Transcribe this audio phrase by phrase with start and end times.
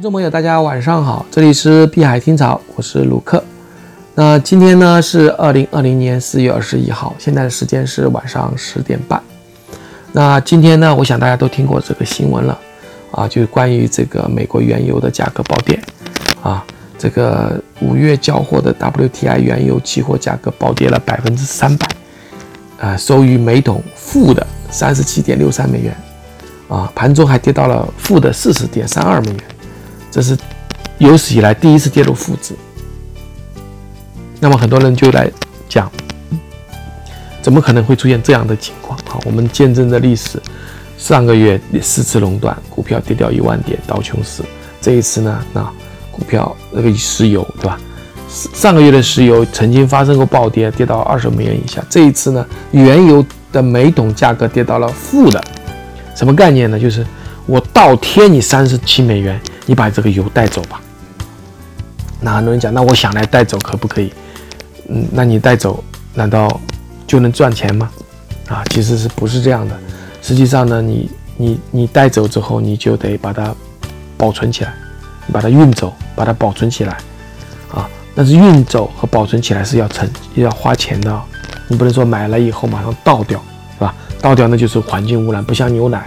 [0.00, 3.44] 听众朋友，大家晚上好，这里是碧海听潮，我是卢克。
[4.14, 9.22] 那今天呢是二零二零年四月二十一号，现在的时间是晚上十点半。
[10.12, 12.58] 那今天呢，我想大家都听过这个新闻了
[13.10, 15.78] 啊，就是关于这个美国原油的价格暴跌
[16.42, 16.64] 啊，
[16.96, 21.86] 这个五月交货的 WTI 原油期货价格暴跌了百分之三百，
[22.78, 25.94] 啊，收于每桶负的三十七点六三美元，
[26.68, 29.40] 啊，盘中还跌到了负的四十点三二美元，
[30.10, 30.36] 这是
[30.98, 32.54] 有史以来第一次跌入负值。
[34.40, 35.30] 那么很多人就来
[35.68, 35.90] 讲。
[37.42, 39.16] 怎么可能会出现这样的情况啊？
[39.24, 40.38] 我们见证着历史，
[40.98, 44.44] 上个月四次垄断，股票跌掉一万点到琼斯。
[44.78, 45.62] 这一次呢，那
[46.10, 47.80] 股票那个石油对吧？
[48.28, 51.82] 上个月的石油曾经发生过暴跌，跌到二十美元以下。
[51.88, 55.42] 这一次呢，原油的每桶价格跌到了负的，
[56.14, 56.78] 什么概念呢？
[56.78, 57.06] 就是
[57.46, 60.80] 我倒贴你三十七美元，你把这个油带走吧。
[62.20, 64.12] 那很多人讲，那我想来带走可不可以？
[64.88, 65.82] 嗯，那你带走
[66.14, 66.60] 难道？
[67.06, 67.90] 就能赚钱吗？
[68.46, 69.76] 啊，其实是不是这样的？
[70.22, 73.52] 实际上呢，你你你带走之后，你就得把它
[74.16, 74.72] 保存起来，
[75.26, 76.96] 你把它运走，把它保存起来，
[77.74, 81.20] 啊，但是运走和保存起来是要成要花钱的，
[81.66, 83.42] 你不能说买了以后马上倒掉，
[83.74, 83.92] 是吧？
[84.20, 86.06] 倒掉那就是环境污染，不像牛奶，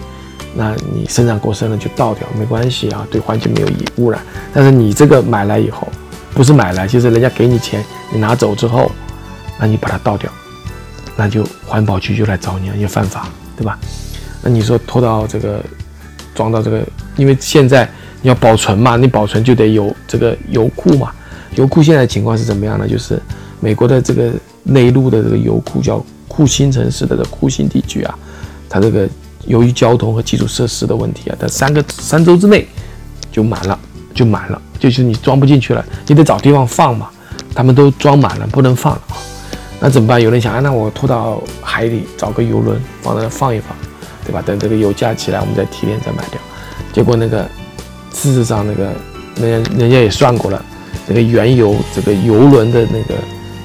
[0.56, 4.22] 那你生产过剩了就倒掉没关系啊，对环境没有污染。
[4.54, 5.88] 但是你这个买来以后，
[6.34, 8.92] 不是买来，就是人家给你钱，你拿走之后，
[9.60, 10.30] 那你把它倒掉。
[11.16, 13.78] 那就环保局就来找你了，也犯法，对吧？
[14.42, 15.64] 那你说拖到这个
[16.34, 16.84] 装到这个，
[17.18, 17.88] 因为现在
[18.22, 21.12] 你要保存嘛，你保存就得有这个油库嘛。
[21.56, 22.88] 油库现在情况是怎么样呢？
[22.88, 23.22] 就是
[23.60, 24.32] 美国的这个
[24.64, 28.18] 内陆的这个油库叫库欣城市的这库欣地区啊，
[28.68, 29.08] 它这个
[29.46, 32.68] 由于交通和基础设施的问题啊，它三个三周之内
[33.32, 33.78] 就满了，
[34.14, 37.10] 就满了，就是你装不进去了，你得找地方放嘛。
[37.56, 39.02] 他们都装满了，不能放了。
[39.80, 40.20] 那怎么办？
[40.20, 43.78] 有人想啊，那我拖到海里找个游轮放在那放一放，
[44.26, 44.42] 对吧？
[44.44, 46.40] 等这个油价起来，我们再提炼再卖掉。
[46.92, 47.48] 结果那个
[48.12, 48.92] 事实上那个
[49.36, 50.66] 人家人家也算过了，
[51.08, 53.14] 这个原油这个游轮的那个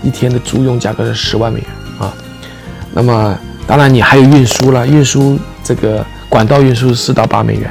[0.02, 2.12] 一天的租用价格是十万美元啊。
[2.92, 7.70] 那么当然你还有运输了，运输这个管道运输四到八美元，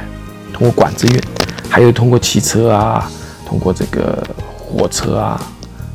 [0.52, 1.20] 通过管子运，
[1.68, 3.10] 还有通过汽车啊，
[3.44, 4.24] 通过这个
[4.56, 5.42] 火车啊，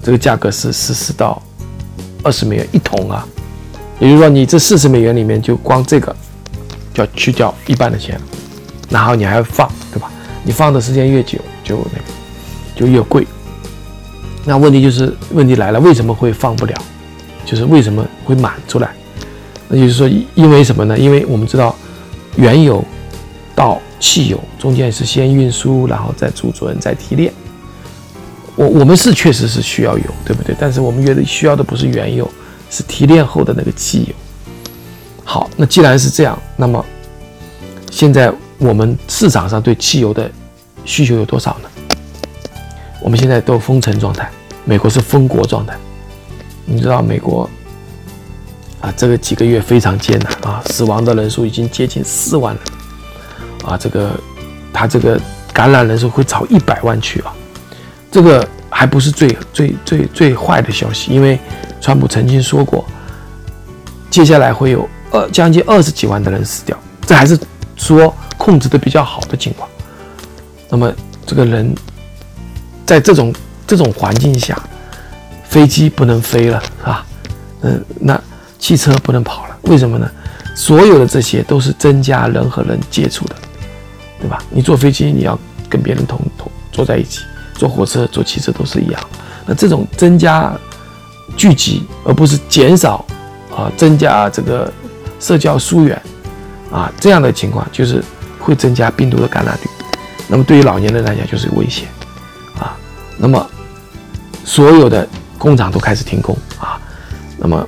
[0.04, 1.42] 这个价格是十四到。
[2.26, 3.28] 二十美元一桶啊，
[4.00, 6.16] 也就是说，你这四十美元里面就光这个
[6.94, 8.18] 就要去掉一半的钱，
[8.90, 10.10] 然后你还要放，对吧？
[10.42, 12.06] 你放的时间越久，就那个
[12.78, 13.28] 就越贵。
[14.46, 16.74] 那问题就是问题来了，为什么会放不了？
[17.46, 18.90] 就是为什么会满出来？
[19.68, 20.98] 那就是说，因为什么呢？
[20.98, 21.76] 因为我们知道，
[22.36, 22.84] 原油
[23.56, 27.32] 到汽油中间是先运输，然后再储存，再提炼。
[28.56, 30.56] 我我们是确实是需要油，对不对？
[30.60, 32.30] 但是我们越的需要的不是原油，
[32.70, 34.16] 是提炼后的那个汽油。
[35.24, 36.84] 好，那既然是这样，那么
[37.90, 40.30] 现在我们市场上对汽油的
[40.86, 41.70] 需求有多少呢？
[43.02, 44.30] 我们现在都封城状态，
[44.66, 45.76] 美国是封国状态。
[46.66, 47.50] 你知道美国
[48.84, 52.64] 啊，这个几个月非常艰难啊，死亡的人数已经接近四万人
[53.66, 54.12] 啊，这个
[54.74, 55.18] 他这个
[55.54, 57.34] 感染人数会朝一百万去啊。
[58.12, 61.40] 这个还不是最最最最坏的消息，因为
[61.80, 62.84] 川普曾经说过，
[64.10, 67.40] 接下来会有二将近二十几万的人死掉，这还是
[67.78, 69.70] 说控制的比较好的情况。
[70.70, 70.94] 那么
[71.26, 71.74] 这个人
[72.86, 73.34] 在这种
[73.66, 74.62] 这种环境下，
[75.46, 77.06] 飞机不能飞了，是吧？
[77.62, 78.22] 嗯，那
[78.64, 80.10] 汽车不能跑了，为什么呢？
[80.56, 83.36] 所有的这些都是增加人和人接触的，
[84.22, 84.42] 对吧？
[84.50, 85.38] 你坐飞机，你要
[85.68, 87.20] 跟别人同同坐在一起。
[87.56, 89.02] 坐火车、坐汽车都是一样，
[89.46, 90.54] 那这种增加
[91.36, 93.06] 聚集，而不是减少
[93.54, 94.72] 啊，增加这个
[95.20, 96.02] 社交疏远
[96.72, 98.02] 啊，这样的情况就是
[98.40, 99.70] 会增加病毒的感染率。
[100.30, 101.90] 那么对于老年人来讲就是危险
[102.58, 102.78] 啊。
[103.18, 103.46] 那么
[104.46, 105.06] 所有的
[105.38, 106.80] 工厂都开始停工啊。
[107.38, 107.68] 那么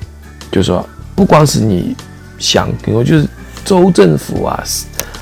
[0.51, 1.95] 就是说，不光是你
[2.37, 3.27] 想，我就是
[3.63, 4.63] 州政府啊，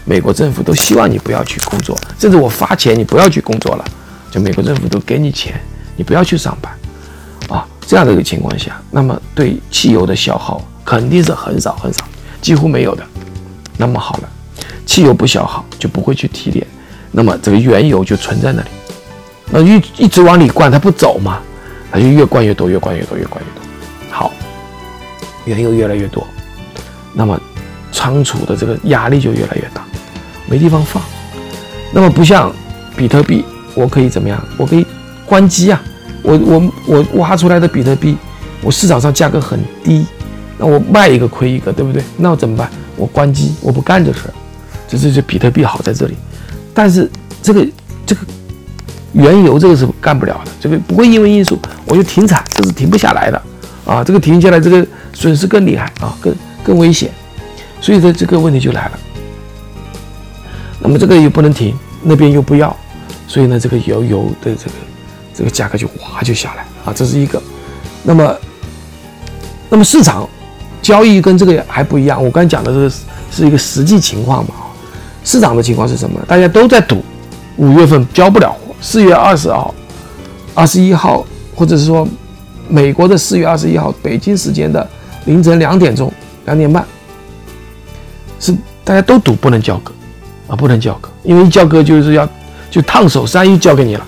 [0.05, 3.85] 美国政府都希望你不要去工作，甚至我发钱你不要去工作了。
[4.29, 5.53] 就美国政府都给你钱，
[5.95, 6.73] 你不要去上班，
[7.55, 12.03] 啊，这样的一个情况下，那么对汽油的消耗肯定是很少很少，
[12.41, 13.03] 几乎没有的。
[13.77, 14.29] 那么好了，
[14.87, 16.65] 汽油不消耗就不会去提炼，
[17.11, 18.67] 那么这个原油就存在那里，
[19.51, 21.39] 那一一直往里灌，它不走嘛，
[21.91, 23.62] 它就越灌越多，越灌越多，越灌越多。
[25.45, 26.25] 原油越来越多，
[27.13, 27.39] 那么
[27.91, 29.83] 仓储的这个压力就越来越大，
[30.47, 31.01] 没地方放。
[31.93, 32.53] 那么不像
[32.95, 33.43] 比特币。
[33.75, 34.39] 我可以怎么样？
[34.55, 34.85] 我可以
[35.25, 35.81] 关机啊！
[36.21, 38.15] 我我我挖出来的比特币，
[38.61, 40.05] 我市场上价格很低，
[40.59, 42.03] 那我卖一个亏一个，对不对？
[42.15, 42.69] 那我怎么办？
[42.95, 44.33] 我关机，我不干这事儿。
[44.87, 46.13] 这这这比特币好在这里，
[46.71, 47.09] 但是
[47.41, 47.67] 这个
[48.05, 48.21] 这个
[49.13, 53.41] 原油这个是干不了的，这个不会因为因素我就停产，这是停不下来的
[53.85, 54.03] 啊！
[54.03, 57.11] 这个停下来，这个损失更厉害啊，更更危险。
[57.81, 58.99] 所以说这个问题就来了。
[60.79, 62.75] 那么这个又不能停，那边又不要，
[63.27, 64.71] 所以呢，这个油油的这个
[65.33, 67.41] 这个价格就哗就下来啊，这是一个。
[68.03, 68.35] 那么，
[69.69, 70.27] 那么市场
[70.81, 72.97] 交易跟这个还不一样，我刚才讲的是
[73.31, 74.55] 是一个实际情况嘛。
[75.25, 76.19] 市场的情况是什么？
[76.27, 77.01] 大家都在赌，
[77.55, 79.73] 五月份交不了货，四月二十号、
[80.53, 81.25] 二十一号，
[81.55, 82.05] 或者是说
[82.73, 84.89] 美国的四月二十一号，北京时间的
[85.25, 86.11] 凌晨两点钟、
[86.45, 86.83] 两点半，
[88.39, 88.51] 是
[88.83, 89.93] 大家都赌不能交割。
[90.47, 92.27] 啊，不能交割，因为一交割就是要
[92.69, 94.05] 就烫手山芋交给你了，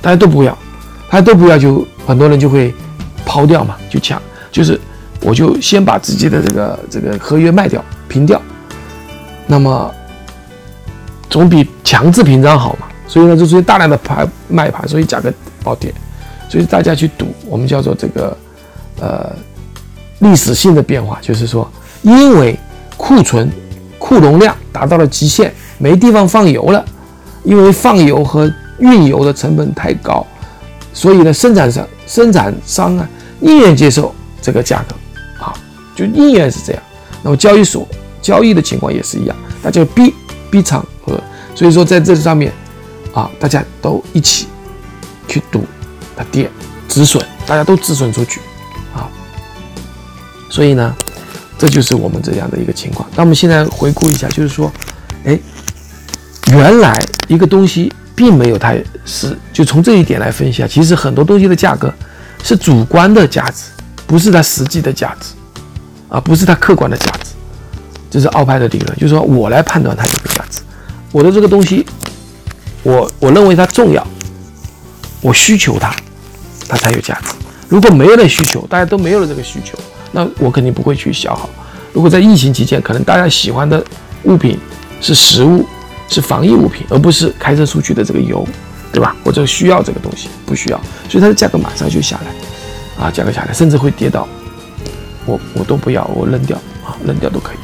[0.00, 0.52] 大家都不要，
[1.08, 2.74] 大家都不要，就很多人就会
[3.24, 4.20] 抛掉嘛，就抢，
[4.50, 4.80] 就是
[5.20, 8.42] 我就先把自己的这个这个合约卖掉平掉，
[9.46, 9.94] 那么
[11.30, 15.94] 总比强制平仓好嘛，所以呢就出现大量的盘卖盘，所以价格暴跌，
[16.48, 18.36] 所以大家去赌，我们叫做这个
[19.00, 19.32] 呃
[20.20, 21.70] 历史性的变化，就是说
[22.02, 22.58] 因为
[22.96, 23.50] 库存
[23.98, 25.52] 库容量达到了极限。
[25.78, 26.82] 没地方放油了，
[27.44, 30.26] 因为放油和运油的成本太高，
[30.94, 33.06] 所以呢，生产商生产商啊
[33.40, 35.52] 宁愿接受这个价格，啊，
[35.94, 36.82] 就宁愿是这样。
[37.22, 37.86] 那么交易所
[38.22, 40.14] 交易的情况也是一样，大家逼
[40.50, 41.22] 逼仓和，
[41.54, 42.50] 所以说在这上面
[43.12, 44.46] 啊，大家都一起
[45.28, 45.62] 去赌
[46.16, 46.50] 它跌
[46.88, 48.40] 止损，大家都止损出去
[48.94, 49.06] 啊。
[50.50, 50.94] 所以呢，
[51.58, 53.08] 这就是我们这样的一个情况。
[53.14, 54.72] 那我们现在回顾一下，就是说，
[55.24, 55.38] 哎。
[56.52, 56.96] 原来
[57.26, 58.72] 一个东西并没有它
[59.04, 61.92] 是，就从这一点来分析啊，其实很多东西的价格
[62.40, 63.64] 是主观的价值，
[64.06, 65.34] 不是它实际的价值，
[66.08, 67.32] 啊，不是它客观的价值，
[68.08, 70.60] 这是奥派的理论，就是说我来判断它这个价值，
[71.10, 71.84] 我的这个东西，
[72.84, 74.06] 我我认为它重要，
[75.20, 75.92] 我需求它，
[76.68, 77.34] 它才有价值。
[77.68, 79.78] 如果没有了需求，大家都没有了这个需求，
[80.12, 81.48] 那我肯定不会去消耗。
[81.92, 83.84] 如果在疫情期间，可能大家喜欢的
[84.24, 84.58] 物品
[85.00, 85.66] 是食物。
[86.08, 88.46] 是防疫物品，而不是开车出去的这个油，
[88.92, 89.16] 对吧？
[89.24, 94.28] 或者需要这个东西，不需要，所以它的价格马上就下来，啊，价格下来，甚至会跌到，
[95.24, 97.56] 我我都不要，我扔掉啊，扔掉都可以。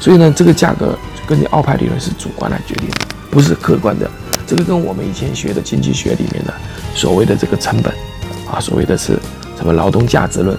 [0.00, 2.96] 所以呢，这个价格跟你奥派理论是主观来决定的，
[3.30, 4.10] 不是客观的。
[4.44, 6.52] 这个跟我们以前学的经济学里面的
[6.96, 7.94] 所谓的这个成本，
[8.52, 9.18] 啊，所谓的是
[9.56, 10.56] 什么劳动价值论，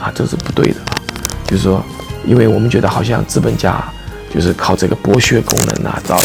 [0.00, 0.96] 啊，这是不对的啊。
[1.46, 1.84] 就是说，
[2.26, 3.84] 因为我们觉得好像资本家
[4.32, 6.18] 就是靠这个剥削功能啊，造。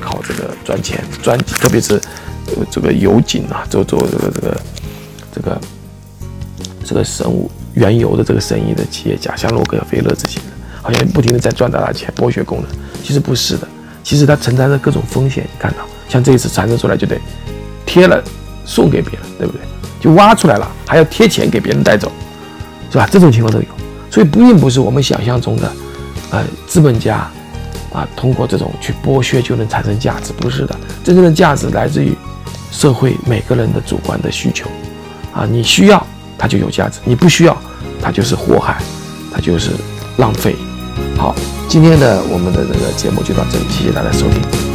[0.00, 2.00] 靠这个赚钱赚，特别是
[2.70, 4.60] 这个油井啊，做做这个这个
[5.34, 5.60] 这个
[6.86, 10.46] 这个生物原油的这个生意的企业家，像洛克菲勒这些人，
[10.80, 12.66] 好像不停的在赚大钱，剥削工人。
[13.02, 13.68] 其实不是的，
[14.02, 15.44] 其实它承担着各种风险。
[15.44, 15.78] 你看到，
[16.08, 17.18] 像这一次产生出来就得
[17.84, 18.22] 贴了
[18.64, 19.60] 送给别人，对不对？
[20.00, 22.10] 就挖出来了，还要贴钱给别人带走，
[22.90, 23.08] 是吧？
[23.10, 23.66] 这种情况都有，
[24.10, 25.72] 所以不并不是我们想象中的，
[26.30, 27.28] 呃，资本家。
[27.90, 32.14] 啊，通过这种去剥削就能产生价值，不是的，真正的价值来自于
[32.70, 34.68] 社会每个人的主观的需求。
[35.32, 37.56] 啊，你需要它就有价值，你不需要
[38.02, 38.76] 它就是祸害，
[39.32, 39.70] 它就是
[40.18, 40.54] 浪费。
[41.16, 41.34] 好，
[41.66, 44.67] 今天的我们的这个节目就到这里，谢谢大家收听。